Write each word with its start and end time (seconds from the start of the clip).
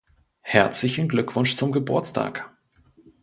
Herzlichen 0.41 1.07
Glückwunsch 1.09 1.55
zum 1.57 1.71
Geburtstag 1.71 2.49